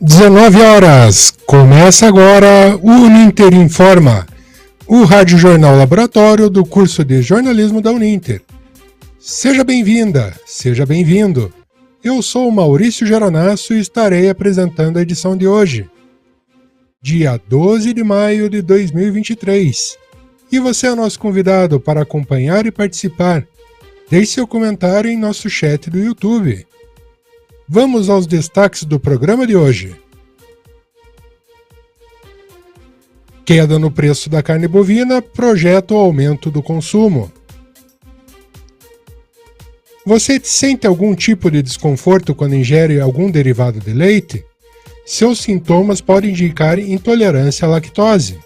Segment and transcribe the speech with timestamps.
[0.00, 1.32] 19 horas.
[1.46, 4.26] Começa agora o Uninter Informa,
[4.86, 8.42] o Rádio Jornal Laboratório do curso de jornalismo da Uninter.
[9.18, 11.50] Seja bem-vinda, seja bem-vindo.
[12.04, 15.88] Eu sou Maurício Geronasso e estarei apresentando a edição de hoje,
[17.00, 19.96] dia 12 de maio de 2023.
[20.52, 23.46] E você é nosso convidado para acompanhar e participar.
[24.10, 26.66] Deixe seu comentário em nosso chat do YouTube.
[27.68, 29.96] Vamos aos destaques do programa de hoje.
[33.44, 37.30] Queda no preço da carne bovina projeta o aumento do consumo.
[40.04, 44.44] Você sente algum tipo de desconforto quando ingere algum derivado de leite?
[45.04, 48.38] Seus sintomas podem indicar intolerância à lactose.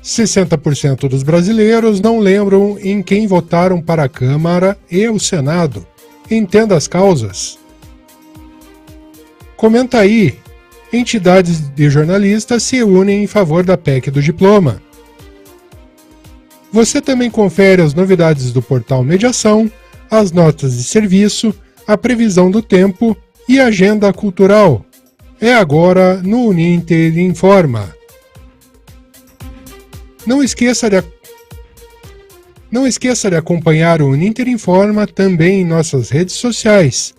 [0.00, 5.84] 60% dos brasileiros não lembram em quem votaram para a Câmara e o Senado
[6.30, 7.58] entenda as causas.
[9.56, 10.38] Comenta aí.
[10.92, 14.80] Entidades de jornalistas se unem em favor da PEC do diploma.
[16.70, 19.70] Você também confere as novidades do portal Mediação,
[20.10, 21.54] as notas de serviço,
[21.86, 23.16] a previsão do tempo
[23.48, 24.84] e a agenda cultural.
[25.40, 27.94] É agora no Uninter Informa.
[30.26, 30.96] Não esqueça de
[32.74, 37.14] não esqueça de acompanhar o Uninter Informa também em nossas redes sociais.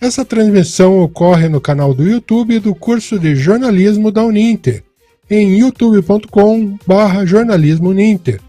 [0.00, 4.82] Essa transmissão ocorre no canal do YouTube do curso de jornalismo da Uninter,
[5.28, 8.40] em youtube.com/barra jornalismo Uninter,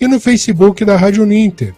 [0.00, 1.74] e no Facebook da Rádio Uninter.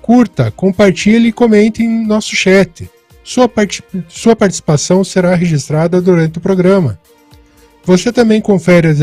[0.00, 2.90] Curta, compartilhe e comente em nosso chat.
[3.22, 3.84] Sua, part...
[4.08, 6.98] Sua participação será registrada durante o programa.
[7.84, 8.98] Você também confere as,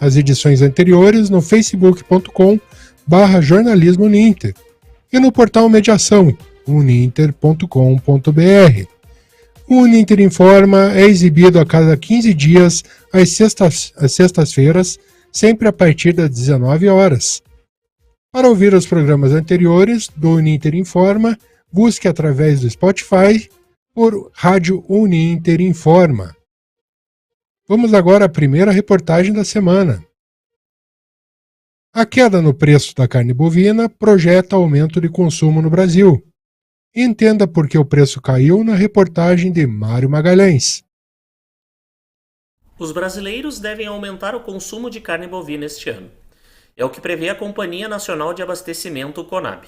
[0.00, 2.60] as edições anteriores no facebook.com
[3.06, 4.54] barra jornalismo Uninter
[5.12, 6.36] e no portal Mediação,
[6.66, 8.86] uninter.com.br.
[9.68, 12.82] O Uninter Informa é exibido a cada 15 dias
[13.12, 14.98] às sextas-feiras, sextas
[15.30, 17.42] sempre a partir das 19 horas.
[18.30, 21.38] Para ouvir os programas anteriores do Uninter Informa,
[21.70, 23.48] busque através do Spotify
[23.94, 26.34] por Rádio Uninter Informa.
[27.68, 30.04] Vamos agora à primeira reportagem da semana.
[31.94, 36.26] A queda no preço da carne bovina projeta aumento de consumo no Brasil.
[36.96, 40.82] Entenda por que o preço caiu na reportagem de Mário Magalhães.
[42.78, 46.10] Os brasileiros devem aumentar o consumo de carne bovina este ano.
[46.74, 49.66] É o que prevê a Companhia Nacional de Abastecimento, CONAB.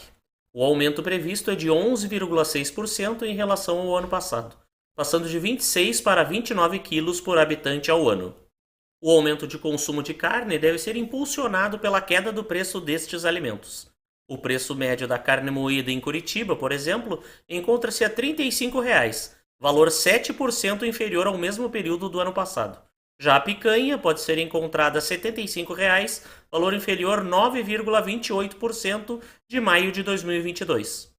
[0.54, 4.56] O aumento previsto é de 11,6% em relação ao ano passado,
[4.96, 8.34] passando de 26 para 29 quilos por habitante ao ano.
[9.06, 13.92] O aumento de consumo de carne deve ser impulsionado pela queda do preço destes alimentos.
[14.26, 19.88] O preço médio da carne moída em Curitiba, por exemplo, encontra-se a 35 reais, valor
[19.88, 22.80] 7% inferior ao mesmo período do ano passado.
[23.20, 30.02] Já a picanha pode ser encontrada a 75 reais, valor inferior 9,28% de maio de
[30.02, 31.14] 2022.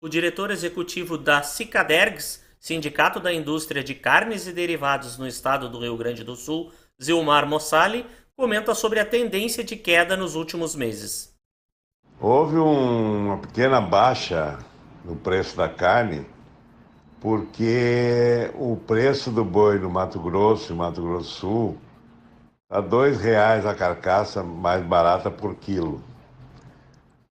[0.00, 5.80] O diretor executivo da Cicadergs, Sindicato da Indústria de Carnes e Derivados no estado do
[5.80, 6.70] Rio Grande do Sul,
[7.02, 8.06] Zilmar Mossali
[8.36, 11.34] comenta sobre a tendência de queda nos últimos meses.
[12.20, 14.58] Houve um, uma pequena baixa
[15.04, 16.26] no preço da carne,
[17.20, 21.78] porque o preço do boi no Mato Grosso e Mato Grosso do Sul
[22.62, 26.02] está dois reais a carcaça mais barata por quilo.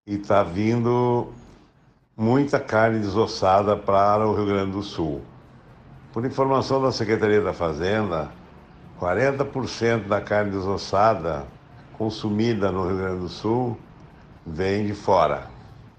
[0.07, 1.31] E está vindo
[2.17, 5.21] muita carne desossada para o Rio Grande do Sul.
[6.11, 8.31] Por informação da Secretaria da Fazenda,
[8.99, 11.47] 40% da carne desossada
[11.97, 13.77] consumida no Rio Grande do Sul
[14.45, 15.47] vem de fora,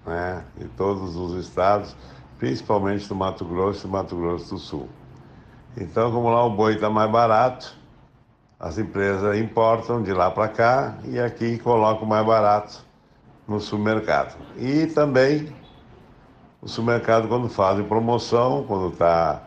[0.07, 0.45] né?
[0.57, 1.97] de todos os estados,
[2.39, 4.89] principalmente do Mato Grosso e Mato Grosso do Sul.
[5.77, 7.75] Então, como lá o boi está mais barato,
[8.59, 12.85] as empresas importam de lá para cá e aqui colocam mais barato
[13.49, 14.37] no supermercado.
[14.57, 15.53] E também
[16.61, 19.43] o supermercado, quando fazem promoção, quando está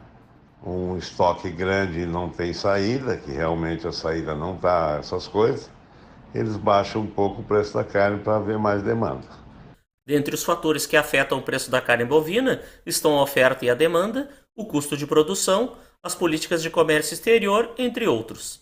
[0.65, 5.69] um estoque grande e não tem saída, que realmente a saída não está essas coisas,
[6.33, 9.27] eles baixam um pouco o preço da carne para haver mais demanda.
[10.06, 13.75] Dentre os fatores que afetam o preço da carne bovina estão a oferta e a
[13.75, 18.62] demanda, o custo de produção, as políticas de comércio exterior, entre outros.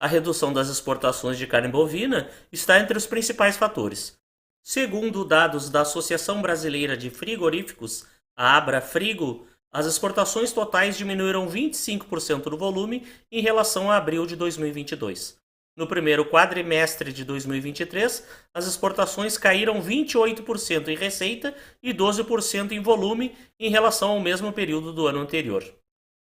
[0.00, 4.14] A redução das exportações de carne bovina está entre os principais fatores.
[4.62, 8.06] Segundo dados da Associação Brasileira de Frigoríficos,
[8.36, 14.36] a Abra Frigo, as exportações totais diminuíram 25% do volume em relação a abril de
[14.36, 15.40] 2022.
[15.74, 23.34] No primeiro quadrimestre de 2023, as exportações caíram 28% em receita e 12% em volume
[23.58, 25.64] em relação ao mesmo período do ano anterior.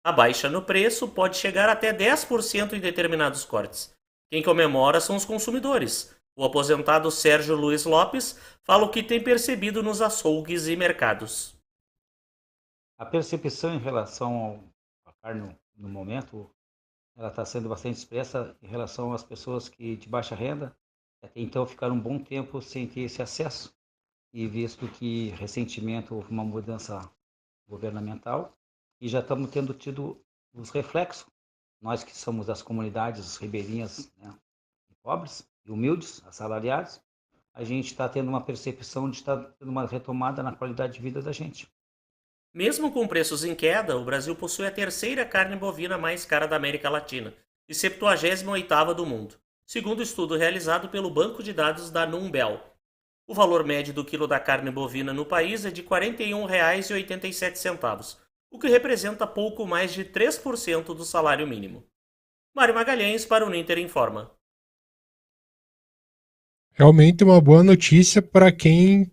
[0.03, 3.91] A baixa no preço pode chegar até 10% em determinados cortes.
[4.31, 6.15] Quem comemora são os consumidores.
[6.35, 11.59] O aposentado Sérgio Luiz Lopes fala o que tem percebido nos açougues e mercados.
[13.01, 14.63] A percepção em relação
[15.03, 16.47] à carne no momento,
[17.17, 20.77] ela está sendo bastante expressa em relação às pessoas que de baixa renda,
[21.19, 23.75] até então ficaram um bom tempo sem ter esse acesso.
[24.31, 27.11] E visto que recentemente houve uma mudança
[27.67, 28.55] governamental,
[29.01, 30.23] e já estamos tendo tido
[30.53, 31.25] os reflexos.
[31.81, 34.31] Nós que somos das comunidades ribeirinhas né,
[35.01, 37.01] pobres e humildes, assalariados,
[37.51, 41.01] a gente está tendo uma percepção de estar tá tendo uma retomada na qualidade de
[41.01, 41.67] vida da gente.
[42.53, 46.57] Mesmo com preços em queda, o Brasil possui a terceira carne bovina mais cara da
[46.57, 47.33] América Latina
[47.67, 52.61] e 78ª do mundo, segundo estudo realizado pelo banco de dados da Numbel.
[53.25, 58.17] O valor médio do quilo da carne bovina no país é de R$ 41,87,
[58.51, 61.87] o que representa pouco mais de 3% do salário mínimo.
[62.53, 64.29] Mário Magalhães para o Ninter Informa.
[66.73, 69.09] Realmente uma boa notícia para quem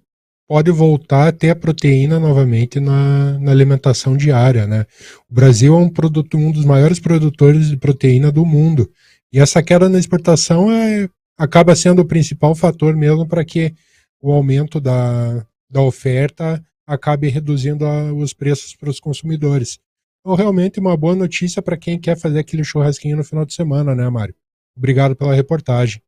[0.48, 4.86] pode voltar a ter a proteína novamente na, na, alimentação diária, né?
[5.30, 8.90] O Brasil é um, produto, um dos maiores produtores de proteína do mundo.
[9.30, 11.06] E essa queda na exportação é,
[11.36, 13.74] acaba sendo o principal fator mesmo para que
[14.22, 19.78] o aumento da, da oferta acabe reduzindo a, os preços para os consumidores.
[20.20, 23.94] Então, realmente, uma boa notícia para quem quer fazer aquele churrasquinho no final de semana,
[23.94, 24.34] né, Mário?
[24.74, 26.00] Obrigado pela reportagem.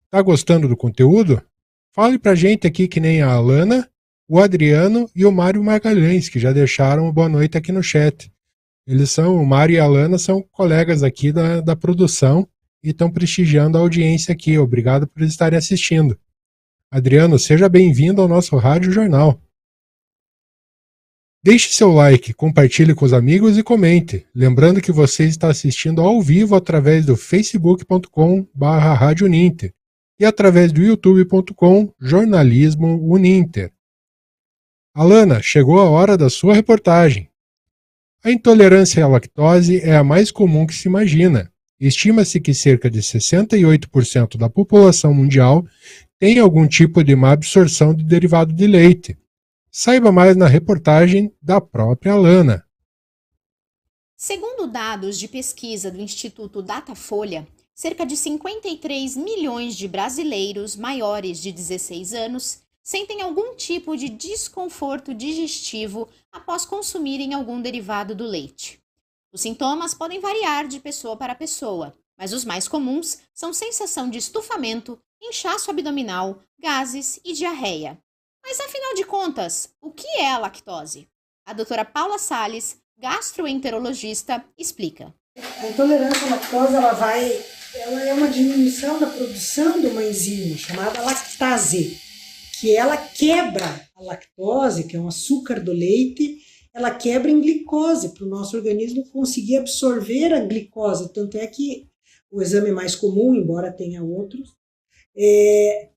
[0.06, 1.42] Está gostando do conteúdo?
[1.92, 3.86] Fale pra gente aqui que nem a Alana
[4.32, 8.32] o Adriano e o Mário Magalhães, que já deixaram boa noite aqui no chat.
[8.86, 12.48] Eles são, o Mário e a Alana são colegas aqui da, da produção
[12.80, 14.56] e estão prestigiando a audiência aqui.
[14.56, 16.16] Obrigado por estarem assistindo.
[16.88, 19.38] Adriano, seja bem-vindo ao nosso Rádio Jornal.
[21.42, 24.26] Deixe seu like, compartilhe com os amigos e comente.
[24.34, 28.98] Lembrando que você está assistindo ao vivo através do facebook.com/barra
[30.18, 33.72] e através do youtube.com jornalismo uninter.
[34.94, 37.30] Alana, chegou a hora da sua reportagem.
[38.22, 41.50] A intolerância à lactose é a mais comum que se imagina.
[41.80, 45.66] Estima-se que cerca de 68% da população mundial
[46.18, 49.16] tem algum tipo de má absorção de derivado de leite.
[49.72, 52.66] Saiba mais na reportagem da própria Alana.
[54.16, 61.52] Segundo dados de pesquisa do Instituto Datafolha, cerca de 53 milhões de brasileiros maiores de
[61.52, 68.82] 16 anos sentem algum tipo de desconforto digestivo após consumirem algum derivado do leite.
[69.32, 74.18] Os sintomas podem variar de pessoa para pessoa, mas os mais comuns são sensação de
[74.18, 78.02] estufamento, inchaço abdominal, gases e diarreia.
[78.42, 81.08] Mas afinal de contas, o que é a lactose?
[81.46, 85.14] A doutora Paula Sales, gastroenterologista, explica.
[85.36, 87.44] A intolerância à lactose ela vai,
[87.74, 92.00] ela é uma diminuição da produção de uma enzima chamada lactase
[92.60, 93.64] que ela quebra
[93.96, 96.38] a lactose, que é um açúcar do leite,
[96.74, 101.12] ela quebra em glicose para o nosso organismo conseguir absorver a glicose.
[101.12, 101.88] Tanto é que
[102.30, 104.54] o exame mais comum, embora tenha outros,
[105.16, 105.88] é,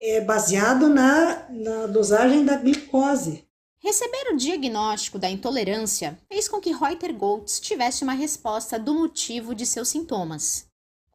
[0.00, 3.44] é baseado na, na dosagem da glicose.
[3.80, 9.54] Receber o diagnóstico da intolerância fez com que Reuter Goltz tivesse uma resposta do motivo
[9.54, 10.66] de seus sintomas.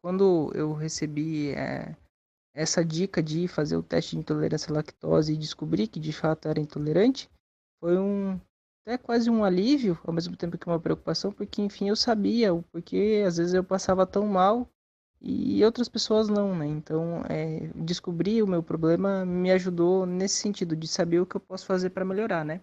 [0.01, 1.95] Quando eu recebi é,
[2.53, 6.47] essa dica de fazer o teste de intolerância à lactose e descobri que de fato
[6.47, 7.29] era intolerante,
[7.79, 8.39] foi um
[8.85, 12.63] até quase um alívio, ao mesmo tempo que uma preocupação, porque enfim eu sabia o
[12.63, 14.69] porquê às vezes eu passava tão mal
[15.23, 16.67] e outras pessoas não, né?
[16.67, 21.41] Então, é, descobrir o meu problema me ajudou nesse sentido de saber o que eu
[21.41, 22.61] posso fazer para melhorar, né?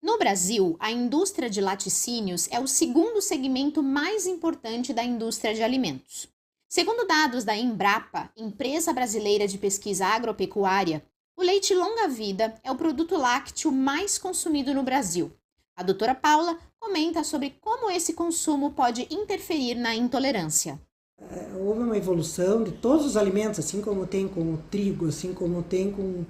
[0.00, 5.62] No Brasil, a indústria de laticínios é o segundo segmento mais importante da indústria de
[5.64, 6.28] alimentos.
[6.68, 11.04] Segundo dados da Embrapa, empresa brasileira de pesquisa agropecuária,
[11.36, 15.32] o leite longa-vida é o produto lácteo mais consumido no Brasil.
[15.76, 20.80] A doutora Paula comenta sobre como esse consumo pode interferir na intolerância.
[21.18, 25.32] É, houve uma evolução de todos os alimentos, assim como tem com o trigo, assim
[25.32, 26.24] como tem com,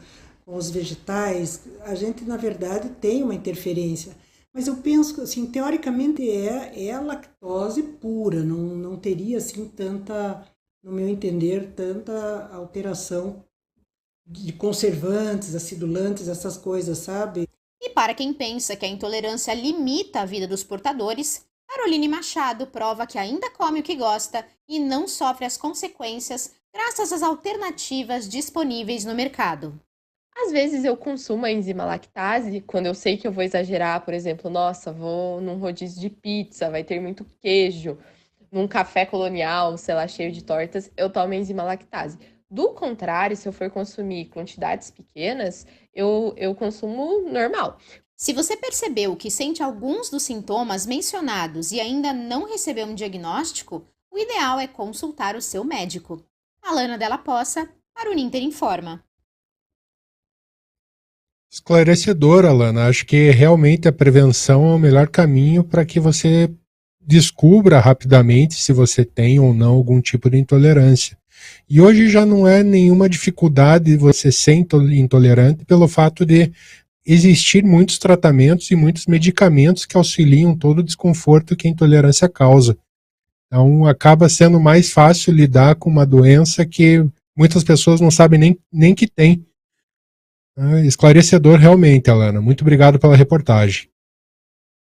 [0.47, 1.67] os vegetais.
[1.83, 4.17] A gente, na verdade, tem uma interferência.
[4.55, 10.47] Mas eu penso que, assim, teoricamente é, é lactose pura, não, não teria, assim, tanta,
[10.83, 13.45] no meu entender, tanta alteração
[14.27, 17.49] de conservantes, acidulantes, essas coisas, sabe?
[17.81, 23.07] E para quem pensa que a intolerância limita a vida dos portadores, Caroline Machado prova
[23.07, 29.05] que ainda come o que gosta e não sofre as consequências graças às alternativas disponíveis
[29.05, 29.81] no mercado.
[30.39, 34.13] Às vezes eu consumo a enzima lactase quando eu sei que eu vou exagerar, por
[34.13, 37.99] exemplo, nossa, vou num rodízio de pizza, vai ter muito queijo,
[38.53, 42.19] num café colonial, sei lá, cheio de tortas, eu tomo a enzima lactase.
[42.51, 47.79] Do contrário, se eu for consumir quantidades pequenas, eu, eu consumo normal.
[48.17, 53.87] Se você percebeu que sente alguns dos sintomas mencionados e ainda não recebeu um diagnóstico,
[54.11, 56.25] o ideal é consultar o seu médico.
[56.63, 59.05] Alana Della Poça, para o Ninter Informa.
[61.53, 62.87] Esclarecedor, Alana.
[62.87, 66.51] Acho que realmente a prevenção é o melhor caminho para que você
[66.99, 71.19] descubra rapidamente se você tem ou não algum tipo de intolerância.
[71.69, 76.51] E hoje já não é nenhuma dificuldade você ser intolerante pelo fato de
[77.07, 82.77] existir muitos tratamentos e muitos medicamentos que auxiliam todo o desconforto que a intolerância causa.
[83.47, 88.59] Então, acaba sendo mais fácil lidar com uma doença que muitas pessoas não sabem nem,
[88.73, 89.47] nem que tem.
[90.59, 92.41] É esclarecedor realmente, Alana.
[92.41, 93.89] Muito obrigado pela reportagem.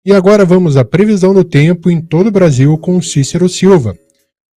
[0.04, 3.98] E agora vamos à previsão do tempo em todo o Brasil com Cícero Silva.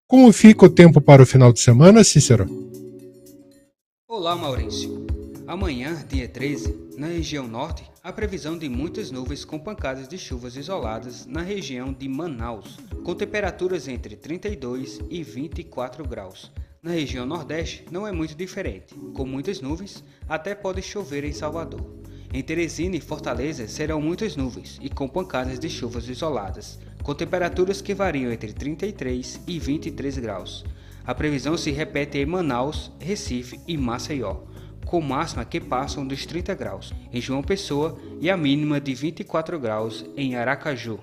[0.07, 2.47] Como fica o tempo para o final de semana, Cícero?
[4.07, 5.10] Olá, Maurício.
[5.47, 10.57] Amanhã, dia 13, na região norte, há previsão de muitas nuvens com pancadas de chuvas
[10.57, 16.53] isoladas na região de Manaus, com temperaturas entre 32 e 24 graus.
[16.83, 21.99] Na região nordeste não é muito diferente, com muitas nuvens, até pode chover em Salvador.
[22.33, 27.83] Em Teresina e Fortaleza serão muitas nuvens e com pancadas de chuvas isoladas, com temperaturas
[27.83, 30.65] que variam entre 33 e 23 graus.
[31.05, 34.50] A previsão se repete em Manaus, Recife e Maceió
[34.91, 39.57] com máxima que passam dos 30 graus em João Pessoa e a mínima de 24
[39.61, 40.99] graus em Aracaju.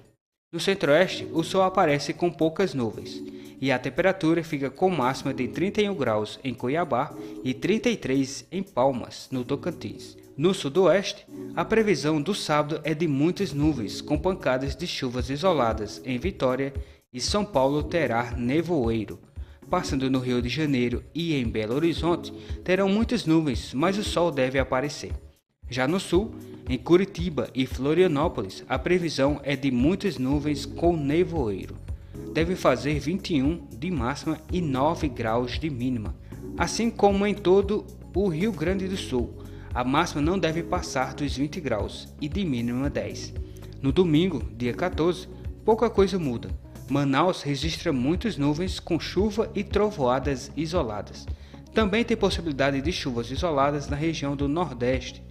[0.51, 3.23] No centro-oeste, o sol aparece com poucas nuvens
[3.61, 7.15] e a temperatura fica com máxima de 31 graus em Cuiabá
[7.45, 10.17] e 33 em Palmas, no Tocantins.
[10.35, 11.25] No sudoeste,
[11.55, 16.73] a previsão do sábado é de muitas nuvens com pancadas de chuvas isoladas em Vitória
[17.13, 19.17] e São Paulo terá nevoeiro.
[19.69, 22.31] Passando no Rio de Janeiro e em Belo Horizonte,
[22.63, 25.11] terão muitas nuvens, mas o sol deve aparecer.
[25.69, 26.33] Já no sul,
[26.69, 31.75] em Curitiba e Florianópolis, a previsão é de muitas nuvens com nevoeiro.
[32.33, 36.15] Deve fazer 21 de máxima e 9 graus de mínima.
[36.57, 39.37] Assim como em todo o Rio Grande do Sul,
[39.73, 43.33] a máxima não deve passar dos 20 graus e de mínima 10.
[43.81, 45.27] No domingo, dia 14,
[45.65, 46.49] pouca coisa muda
[46.89, 51.25] Manaus registra muitas nuvens com chuva e trovoadas isoladas.
[51.73, 55.21] Também tem possibilidade de chuvas isoladas na região do Nordeste.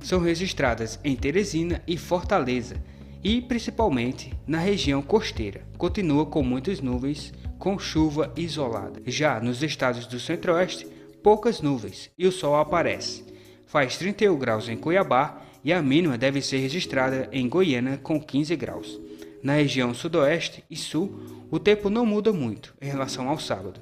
[0.00, 2.76] São registradas em Teresina e Fortaleza
[3.22, 5.62] e principalmente na região costeira.
[5.78, 9.00] Continua com muitas nuvens com chuva isolada.
[9.06, 10.86] Já nos estados do Centro-Oeste,
[11.22, 13.24] poucas nuvens e o sol aparece.
[13.66, 18.54] Faz 31 graus em Cuiabá e a mínima deve ser registrada em Goiânia com 15
[18.56, 19.00] graus.
[19.44, 21.20] Na região sudoeste e sul,
[21.50, 23.78] o tempo não muda muito em relação ao sábado.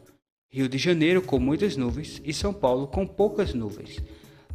[0.50, 4.02] Rio de Janeiro com muitas nuvens e São Paulo com poucas nuvens.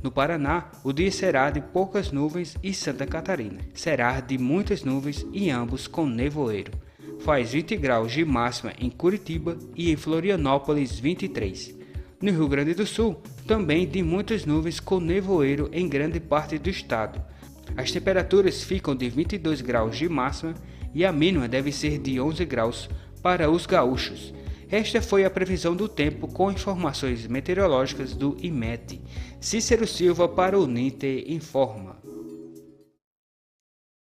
[0.04, 5.26] No Paraná, o dia será de poucas nuvens e Santa Catarina será de muitas nuvens
[5.32, 6.74] e ambos com nevoeiro.
[7.20, 11.74] Faz 20 graus de máxima em Curitiba e em Florianópolis 23.
[12.22, 16.70] No Rio Grande do Sul, também de muitas nuvens com nevoeiro em grande parte do
[16.70, 17.24] estado.
[17.78, 20.54] As temperaturas ficam de 22 graus de máxima
[20.98, 22.90] e a mínima deve ser de 11 graus
[23.22, 24.34] para os gaúchos.
[24.68, 29.00] Esta foi a previsão do tempo com informações meteorológicas do IMET.
[29.40, 31.98] Cícero Silva para o NITE informa.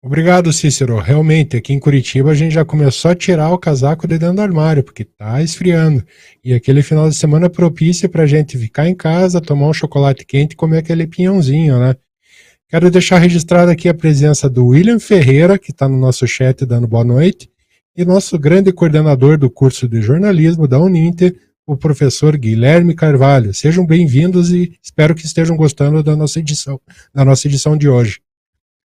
[0.00, 1.00] Obrigado, Cícero.
[1.00, 4.42] Realmente, aqui em Curitiba a gente já começou a tirar o casaco de dentro do
[4.42, 6.04] armário, porque tá esfriando.
[6.44, 10.24] E aquele final de semana propício para a gente ficar em casa, tomar um chocolate
[10.24, 11.96] quente e comer aquele pinhãozinho, né?
[12.68, 16.88] Quero deixar registrado aqui a presença do William Ferreira, que está no nosso chat dando
[16.88, 17.50] boa noite,
[17.96, 23.54] e nosso grande coordenador do curso de jornalismo da Uninter, o professor Guilherme Carvalho.
[23.54, 26.80] Sejam bem-vindos e espero que estejam gostando da nossa edição,
[27.14, 28.20] da nossa edição de hoje.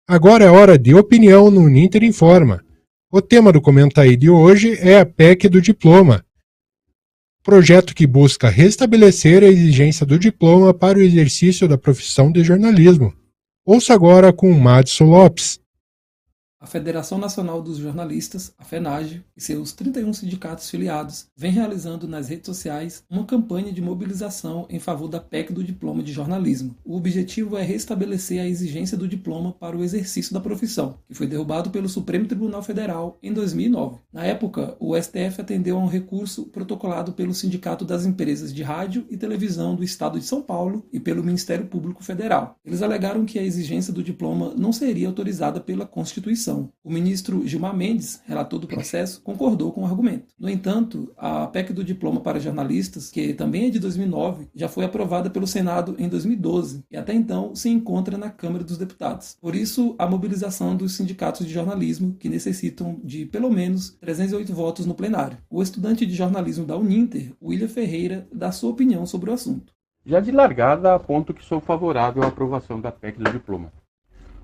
[0.08, 2.64] Agora é hora de opinião no Uninter Informa.
[3.12, 6.26] O tema do Comentaí de hoje é a PEC do diploma,
[7.44, 13.14] projeto que busca restabelecer a exigência do diploma para o exercício da profissão de jornalismo.
[13.70, 15.60] Ouça agora com Madison Lopes.
[16.60, 22.30] A Federação Nacional dos Jornalistas, a FENAGE, e seus 31 sindicatos filiados vem realizando nas
[22.30, 26.76] redes sociais uma campanha de mobilização em favor da PEC do diploma de jornalismo.
[26.84, 31.28] O objetivo é restabelecer a exigência do diploma para o exercício da profissão, que foi
[31.28, 34.00] derrubado pelo Supremo Tribunal Federal em 2009.
[34.12, 39.06] Na época, o STF atendeu a um recurso protocolado pelo Sindicato das Empresas de Rádio
[39.12, 42.58] e Televisão do Estado de São Paulo e pelo Ministério Público Federal.
[42.66, 47.76] Eles alegaram que a exigência do diploma não seria autorizada pela Constituição o ministro Gilmar
[47.76, 50.34] Mendes, relator do processo, concordou com o argumento.
[50.40, 54.86] No entanto, a PEC do diploma para jornalistas, que também é de 2009, já foi
[54.86, 59.38] aprovada pelo Senado em 2012 e até então se encontra na Câmara dos Deputados.
[59.42, 64.86] Por isso, a mobilização dos sindicatos de jornalismo, que necessitam de pelo menos 308 votos
[64.86, 65.38] no plenário.
[65.50, 69.74] O estudante de jornalismo da Uninter, William Ferreira, dá sua opinião sobre o assunto.
[70.06, 73.74] Já de largada, aponto que sou favorável à aprovação da PEC do diploma.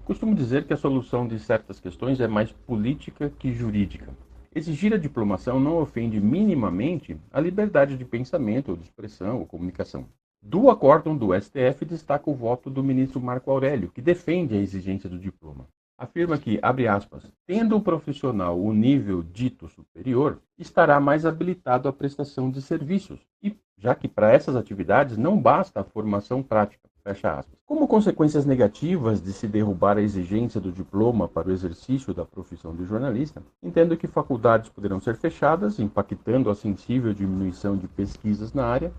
[0.05, 4.13] Costumo dizer que a solução de certas questões é mais política que jurídica.
[4.53, 10.05] Exigir a diplomação não ofende minimamente a liberdade de pensamento, ou de expressão ou comunicação.
[10.41, 15.09] Do acórdão do STF destaca o voto do ministro Marco Aurélio, que defende a exigência
[15.09, 15.69] do diploma.
[15.97, 21.93] Afirma que, abre aspas, tendo o profissional o nível dito superior, estará mais habilitado à
[21.93, 26.89] prestação de serviços, e já que para essas atividades não basta a formação prática.
[27.03, 27.59] Fecha aspas.
[27.65, 32.73] Como consequências negativas de se derrubar a exigência do diploma para o exercício da profissão
[32.73, 38.65] de jornalista, entendo que faculdades poderão ser fechadas, impactando a sensível diminuição de pesquisas na
[38.65, 38.93] área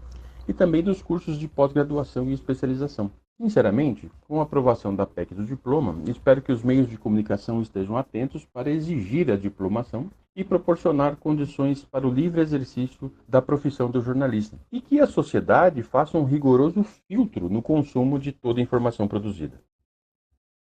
[0.47, 3.11] e também dos cursos de pós-graduação e especialização.
[3.37, 7.97] Sinceramente, com a aprovação da PEC do diploma, espero que os meios de comunicação estejam
[7.97, 14.01] atentos para exigir a diplomação e proporcionar condições para o livre exercício da profissão do
[14.01, 19.09] jornalista, e que a sociedade faça um rigoroso filtro no consumo de toda a informação
[19.09, 19.61] produzida.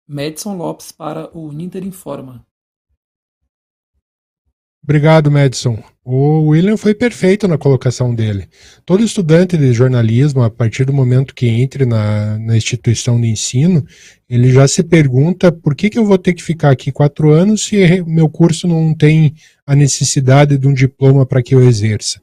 [0.07, 2.45] Madison Lopes para o Ninter Informa.
[4.83, 5.83] Obrigado, Madison.
[6.03, 8.49] O William foi perfeito na colocação dele.
[8.85, 13.85] Todo estudante de jornalismo, a partir do momento que entre na, na instituição de ensino,
[14.29, 17.65] ele já se pergunta por que, que eu vou ter que ficar aqui quatro anos
[17.65, 19.35] se meu curso não tem
[19.67, 22.21] a necessidade de um diploma para que eu exerça.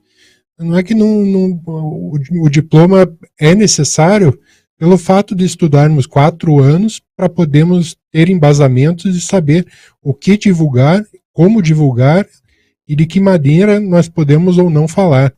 [0.59, 3.07] Não é que não, não o, o diploma
[3.39, 4.37] é necessário
[4.77, 9.65] pelo fato de estudarmos quatro anos para podermos ter embasamentos e saber
[10.01, 12.25] o que divulgar, como divulgar
[12.87, 15.33] e de que maneira nós podemos ou não falar.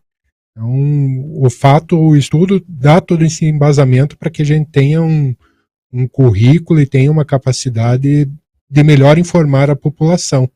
[0.51, 5.35] Então, o fato, o estudo dá todo esse embasamento para que a gente tenha um,
[5.91, 8.29] um currículo e tenha uma capacidade
[8.69, 10.49] de melhor informar a população.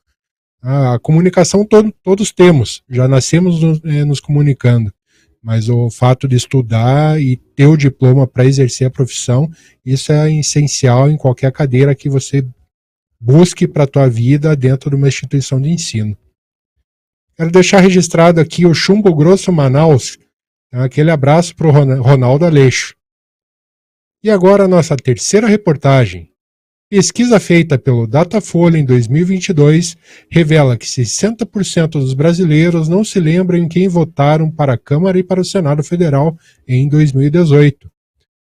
[0.61, 4.93] A, comunicação todo, todos temos, já nascemos nos, é, nos comunicando,
[5.41, 9.49] mas o fato de estudar e ter o diploma para exercer a profissão,
[9.85, 12.45] isso é essencial em qualquer cadeira que você
[13.19, 16.17] busque para a tua vida dentro de uma instituição de ensino.
[17.43, 20.17] Quero deixar registrado aqui o Chumbo Grosso Manaus.
[20.69, 22.95] Então, aquele abraço para o Ronaldo Aleixo.
[24.23, 26.29] E agora a nossa terceira reportagem.
[26.89, 29.97] Pesquisa feita pelo Datafolha em 2022
[30.31, 35.23] revela que 60% dos brasileiros não se lembram em quem votaram para a Câmara e
[35.23, 37.91] para o Senado Federal em 2018.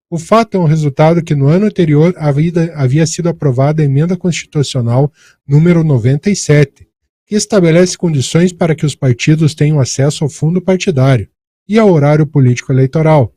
[0.10, 4.18] O fato é um resultado que no ano anterior havia, havia sido aprovada a emenda
[4.18, 5.10] constitucional
[5.48, 6.89] número 97,
[7.30, 11.30] que estabelece condições para que os partidos tenham acesso ao fundo partidário
[11.68, 13.32] e ao horário político eleitoral.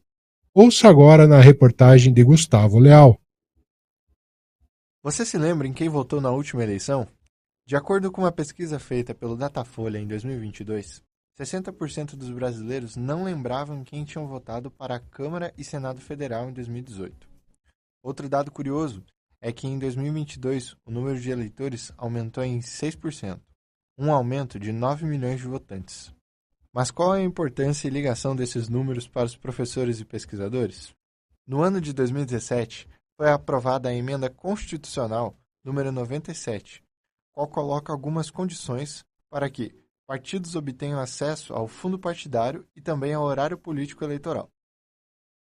[0.55, 3.21] Ouça agora na reportagem de Gustavo Leal.
[5.03, 7.07] Você se lembra em quem votou na última eleição?
[7.67, 11.03] De acordo com uma pesquisa feita pelo Datafolha em 2022,
[11.39, 16.53] 60% dos brasileiros não lembravam quem tinham votado para a Câmara e Senado Federal em
[16.55, 17.29] 2018.
[18.03, 19.05] Outro dado curioso
[19.39, 23.39] é que em 2022 o número de eleitores aumentou em 6%,
[23.97, 26.15] um aumento de 9 milhões de votantes.
[26.73, 30.95] Mas qual é a importância e ligação desses números para os professores e pesquisadores?
[31.47, 36.83] No ano de 2017, foi aprovada a emenda constitucional número 97,
[37.33, 39.75] qual coloca algumas condições para que
[40.07, 44.51] partidos obtenham acesso ao fundo partidário e também ao horário político eleitoral.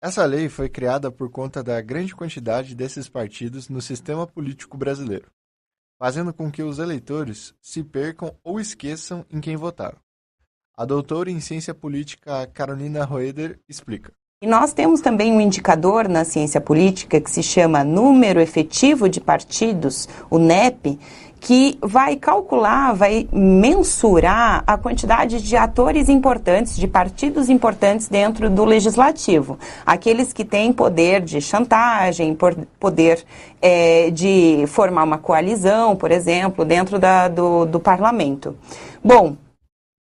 [0.02, 5.32] Essa lei foi criada por conta da grande quantidade desses partidos no sistema político brasileiro,
[6.00, 10.00] fazendo com que os eleitores se percam ou esqueçam em quem votaram.
[10.74, 14.16] A doutora em ciência política Carolina Roeder explica.
[14.42, 19.20] E nós temos também um indicador na ciência política que se chama número efetivo de
[19.20, 20.98] partidos, o NEP,
[21.42, 28.64] que vai calcular, vai mensurar a quantidade de atores importantes, de partidos importantes dentro do
[28.64, 29.60] legislativo.
[29.86, 32.34] Aqueles que têm poder de chantagem,
[32.80, 33.26] poder
[33.62, 38.56] é, de formar uma coalizão, por exemplo, dentro da, do, do parlamento.
[39.04, 39.36] Bom,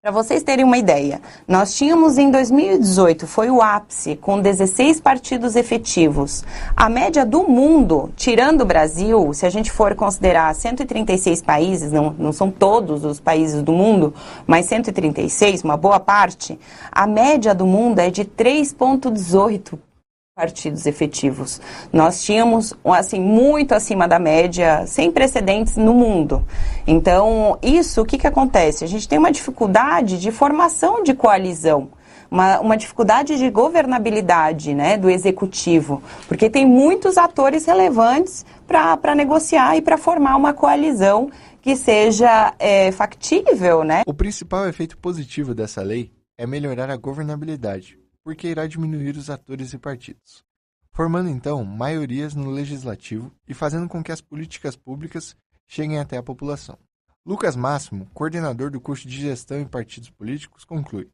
[0.08, 5.54] para vocês terem uma ideia, nós tínhamos em 2018, foi o ápice, com 16 partidos
[5.54, 6.42] efetivos.
[6.74, 12.14] A média do mundo, tirando o Brasil, se a gente for considerar 136 países, não,
[12.18, 14.14] não são todos os países do mundo,
[14.46, 16.58] mas 136, uma boa parte,
[16.90, 19.78] a média do mundo é de 3,18
[20.38, 21.60] partidos efetivos.
[21.92, 26.46] Nós tínhamos, assim, muito acima da média, sem precedentes no mundo.
[26.86, 28.84] Então, isso, o que, que acontece?
[28.84, 31.88] A gente tem uma dificuldade de formação de coalizão.
[32.30, 39.76] Uma, uma dificuldade de governabilidade né, do executivo, porque tem muitos atores relevantes para negociar
[39.76, 43.82] e para formar uma coalizão que seja é, factível.
[43.82, 44.02] Né?
[44.06, 47.97] O principal efeito positivo dessa lei é melhorar a governabilidade,
[48.28, 50.44] porque irá diminuir os atores e partidos,
[50.92, 55.34] formando então maiorias no legislativo e fazendo com que as políticas públicas
[55.66, 56.78] cheguem até a população.
[57.24, 61.08] Lucas Máximo, coordenador do curso de Gestão em Partidos Políticos, conclui: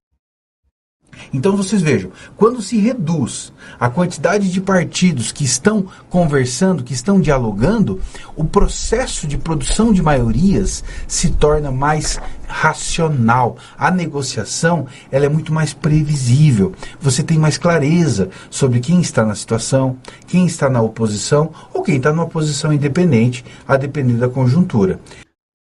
[1.35, 7.21] então vocês vejam, quando se reduz a quantidade de partidos que estão conversando, que estão
[7.21, 8.01] dialogando,
[8.37, 13.57] o processo de produção de maiorias se torna mais racional.
[13.77, 16.73] A negociação ela é muito mais previsível.
[17.01, 21.97] Você tem mais clareza sobre quem está na situação, quem está na oposição ou quem
[21.97, 25.01] está numa posição independente, a depender da conjuntura.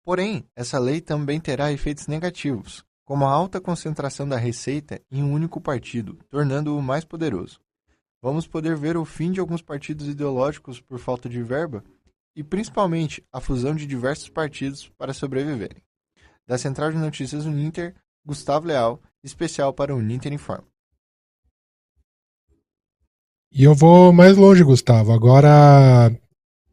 [0.03, 5.33] Porém, essa lei também terá efeitos negativos como a alta concentração da receita em um
[5.33, 7.59] único partido, tornando-o mais poderoso.
[8.21, 11.83] Vamos poder ver o fim de alguns partidos ideológicos por falta de verba
[12.35, 15.81] e, principalmente, a fusão de diversos partidos para sobreviverem.
[16.47, 20.67] Da Central de Notícias Uninter, Gustavo Leal, especial para o Uninter Informa.
[23.51, 25.11] E eu vou mais longe, Gustavo.
[25.11, 26.15] Agora,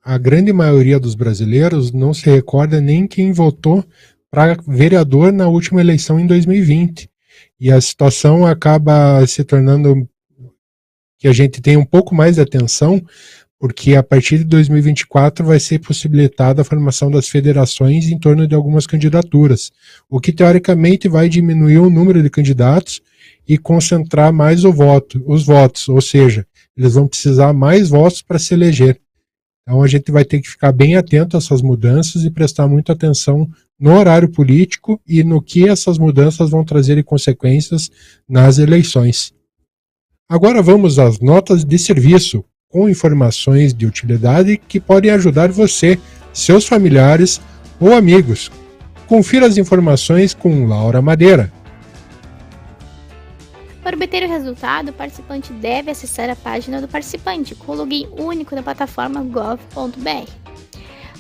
[0.03, 3.85] a grande maioria dos brasileiros não se recorda nem quem votou
[4.31, 7.11] para vereador na última eleição em 2020.
[7.61, 10.09] E a situação acaba se tornando
[11.19, 13.03] que a gente tem um pouco mais de atenção,
[13.59, 18.55] porque a partir de 2024 vai ser possibilitada a formação das federações em torno de
[18.55, 19.73] algumas candidaturas,
[20.09, 23.03] o que teoricamente vai diminuir o número de candidatos
[23.49, 28.39] e concentrar mais o voto, os votos, ou seja, eles vão precisar mais votos para
[28.39, 29.01] se eleger.
[29.69, 32.95] Então a gente vai ter que ficar bem atento a essas mudanças e prestar muita
[32.95, 33.47] atenção
[33.79, 37.91] no horário político e no que essas mudanças vão trazer de consequências
[38.27, 39.31] nas eleições.
[40.27, 45.99] Agora vamos às notas de serviço, com informações de utilidade que podem ajudar você,
[46.33, 47.39] seus familiares
[47.79, 48.51] ou amigos.
[49.07, 51.53] Confira as informações com Laura Madeira.
[53.83, 58.09] Para obter o resultado, o participante deve acessar a página do participante com o login
[58.19, 60.31] único da plataforma gov.br.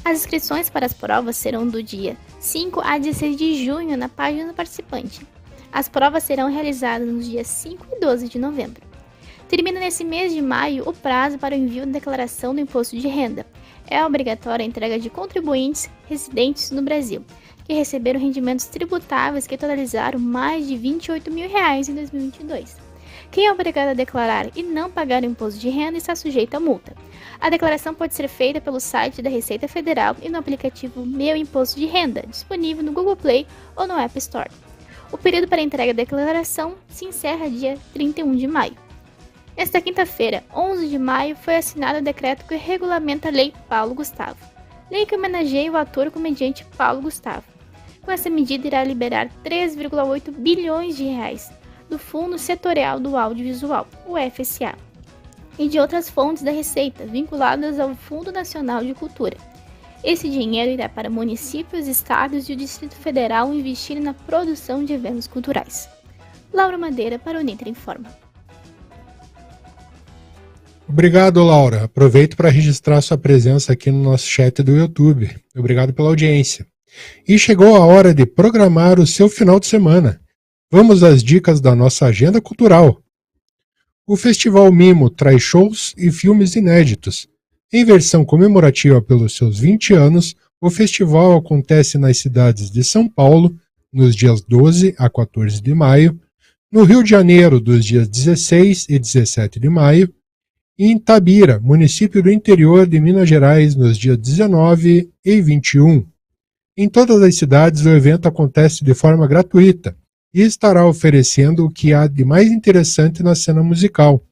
[0.04, 4.48] As inscrições para as provas serão do dia 5 a 16 de junho na página
[4.48, 5.26] do participante.
[5.72, 8.82] As provas serão realizadas nos dias 5 e 12 de novembro.
[9.48, 13.08] Termina nesse mês de maio o prazo para o envio da declaração do imposto de
[13.08, 13.46] renda.
[13.86, 17.24] É obrigatória a entrega de contribuintes residentes no Brasil,
[17.68, 22.78] que receberam rendimentos tributáveis que totalizaram mais de 28 mil reais em 2022.
[23.30, 26.60] Quem é obrigado a declarar e não pagar o imposto de renda está sujeito a
[26.60, 26.94] multa.
[27.38, 31.78] A declaração pode ser feita pelo site da Receita Federal e no aplicativo Meu Imposto
[31.78, 34.50] de Renda, disponível no Google Play ou no App Store.
[35.12, 38.76] O período para entrega da declaração se encerra dia 31 de maio.
[39.54, 44.38] Nesta quinta-feira, 11 de maio, foi assinado o decreto que regulamenta a Lei Paulo Gustavo,
[44.90, 47.57] lei que homenageia o ator comediante Paulo Gustavo.
[48.08, 51.50] Com essa medida, irá liberar 3,8 bilhões de reais
[51.90, 54.74] do Fundo Setorial do Audiovisual, o FSA.
[55.58, 59.36] e de outras fontes da receita vinculadas ao Fundo Nacional de Cultura.
[60.02, 65.26] Esse dinheiro irá para municípios, estados e o Distrito Federal investirem na produção de eventos
[65.26, 65.86] culturais.
[66.50, 68.08] Laura Madeira para o Nitra Informa.
[70.88, 71.84] Obrigado, Laura.
[71.84, 75.28] Aproveito para registrar sua presença aqui no nosso chat do YouTube.
[75.54, 76.66] Obrigado pela audiência.
[77.26, 80.20] E chegou a hora de programar o seu final de semana.
[80.70, 83.02] Vamos às dicas da nossa agenda cultural.
[84.06, 87.28] O Festival Mimo traz shows e filmes inéditos.
[87.72, 93.54] Em versão comemorativa pelos seus 20 anos, o festival acontece nas cidades de São Paulo,
[93.92, 96.18] nos dias 12 a 14 de maio,
[96.70, 100.12] no Rio de Janeiro, dos dias 16 e 17 de maio,
[100.78, 106.06] e em Tabira, município do interior de Minas Gerais, nos dias 19 e 21.
[106.80, 109.96] Em todas as cidades, o evento acontece de forma gratuita
[110.32, 114.24] e estará oferecendo o que há de mais interessante na cena musical.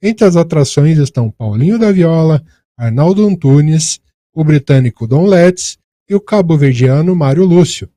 [0.00, 2.42] Entre as atrações estão Paulinho da Viola,
[2.78, 4.00] Arnaldo Antunes,
[4.34, 5.76] o britânico Don Letts
[6.08, 7.90] e o cabo-verdiano Mário Lúcio.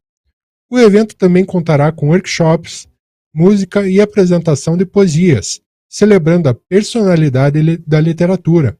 [0.70, 2.90] O evento também contará com workshops,
[3.34, 8.78] música e apresentação de poesias, celebrando a personalidade da literatura.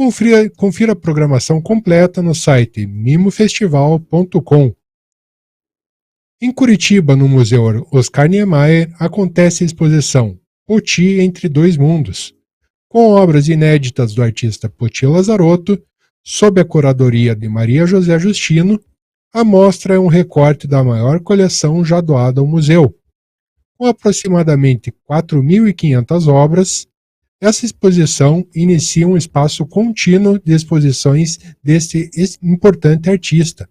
[0.00, 4.74] Confira, confira a programação completa no site mimofestival.com.
[6.40, 12.34] Em Curitiba, no Museu Oscar Niemeyer, acontece a exposição Poti entre dois mundos,
[12.88, 15.78] com obras inéditas do artista Poti Lazarotto,
[16.24, 18.80] sob a curadoria de Maria José Justino.
[19.34, 22.98] A mostra é um recorte da maior coleção já doada ao museu,
[23.76, 26.88] com aproximadamente 4.500 obras,
[27.40, 32.10] essa exposição inicia um espaço contínuo de exposições deste
[32.42, 33.68] importante artista.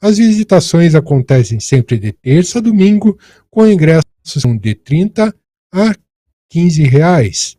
[0.00, 3.18] As visitações acontecem sempre de terça a domingo,
[3.50, 4.04] com ingressos
[4.60, 5.34] de 30
[5.72, 5.94] a
[6.50, 7.56] 15 reais.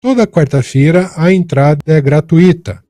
[0.00, 2.84] Toda quarta-feira a entrada é gratuita.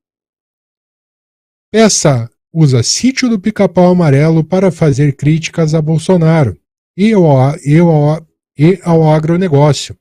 [1.71, 6.59] Peça usa Sítio do Pica-Pau Amarelo para fazer críticas a Bolsonaro
[6.97, 8.27] e ao, e ao,
[8.59, 9.97] e ao agronegócio.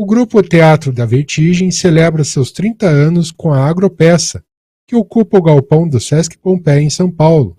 [0.00, 4.44] O Grupo Teatro da Vertigem celebra seus 30 anos com a Agropeça,
[4.86, 7.58] que ocupa o galpão do Sesc Pompeia em São Paulo.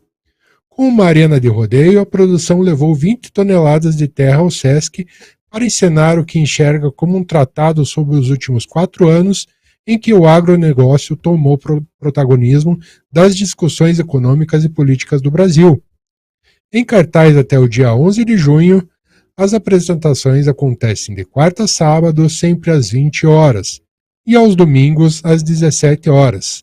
[0.70, 5.06] Com uma arena de rodeio, a produção levou 20 toneladas de terra ao Sesc
[5.52, 9.46] para encenar o que enxerga como um tratado sobre os últimos quatro anos
[9.86, 12.80] em que o agronegócio tomou pro protagonismo
[13.12, 15.84] das discussões econômicas e políticas do Brasil,
[16.72, 18.88] em cartaz até o dia 11 de junho,
[19.40, 23.80] as apresentações acontecem de quarta a sábado, sempre às 20 horas,
[24.28, 26.62] e aos domingos às 17 horas.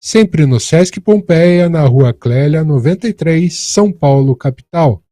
[0.00, 5.02] Sempre no Sesc Pompeia, na Rua Clélia 93, São Paulo, capital.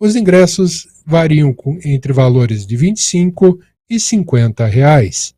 [0.00, 5.34] Os ingressos variam entre valores de 25 e 50 reais.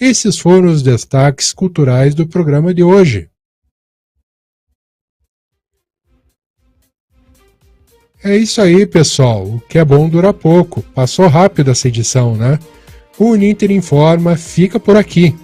[0.00, 3.30] Esses foram os destaques culturais do programa de hoje.
[8.24, 9.44] É isso aí, pessoal.
[9.44, 10.80] O que é bom dura pouco.
[10.94, 12.56] Passou rápido essa edição, né?
[13.18, 15.34] O Uninter Informa fica por aqui.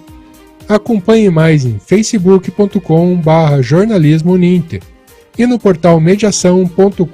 [0.67, 4.81] Acompanhe mais em facebook.com/barra jornalismo Uninter
[5.37, 7.05] e no portal mediação.com.br.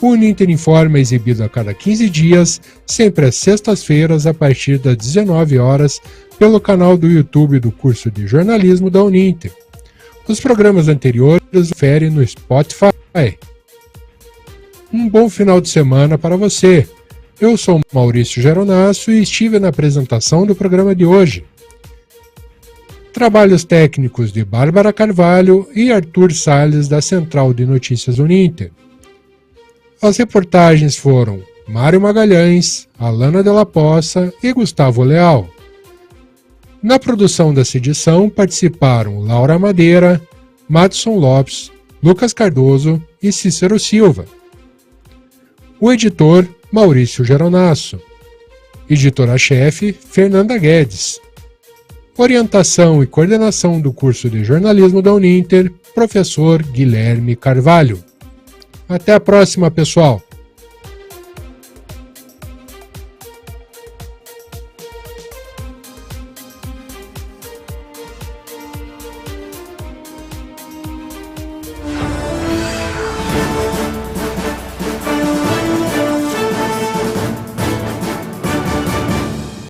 [0.00, 4.96] O Uninter Informa é exibido a cada 15 dias, sempre às sextas-feiras, a partir das
[4.96, 6.00] 19 horas,
[6.38, 9.52] pelo canal do YouTube do curso de jornalismo da Uninter.
[10.28, 12.99] Os programas anteriores confere no Spotify.
[14.92, 16.88] Um bom final de semana para você.
[17.40, 21.44] Eu sou Maurício Geronasso e estive na apresentação do programa de hoje.
[23.12, 28.70] Trabalhos técnicos de Bárbara Carvalho e Arthur Salles da Central de Notícias Uninter.
[30.00, 35.48] As reportagens foram Mário Magalhães, Alana Della Poça e Gustavo Leal.
[36.82, 40.20] Na produção dessa edição participaram Laura Madeira,
[40.68, 41.70] Madison Lopes,
[42.02, 44.24] Lucas Cardoso e Cícero Silva.
[45.78, 48.00] O editor, Maurício Geronasso.
[48.88, 51.20] Editora-chefe, Fernanda Guedes.
[52.16, 58.02] Orientação e coordenação do curso de jornalismo da Uninter, professor Guilherme Carvalho.
[58.88, 60.22] Até a próxima, pessoal!